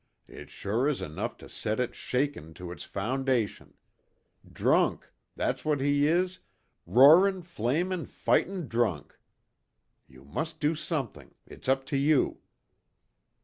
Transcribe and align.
It 0.27 0.49
sure 0.49 0.87
is 0.87 0.99
enough 0.99 1.37
to 1.37 1.47
set 1.47 1.79
it 1.79 1.93
shakin' 1.93 2.55
to 2.55 2.71
its 2.71 2.85
foundation. 2.85 3.75
Drunk! 4.51 5.11
That's 5.35 5.63
what 5.63 5.79
he 5.79 6.07
is 6.07 6.39
roarin', 6.87 7.43
flamin', 7.43 8.07
fightin' 8.07 8.67
drunk! 8.67 9.19
You 10.07 10.25
must 10.25 10.59
do 10.59 10.73
something. 10.73 11.35
It's 11.45 11.69
up 11.69 11.85
to 11.85 11.97
you." 11.97 12.39